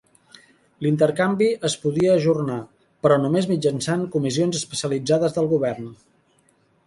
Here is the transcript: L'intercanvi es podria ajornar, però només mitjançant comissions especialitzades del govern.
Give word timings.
L'intercanvi 0.83 1.49
es 1.69 1.75
podria 1.83 2.15
ajornar, 2.21 2.57
però 3.05 3.19
només 3.25 3.49
mitjançant 3.51 4.07
comissions 4.17 4.59
especialitzades 4.61 5.37
del 5.39 5.51
govern. 5.55 5.93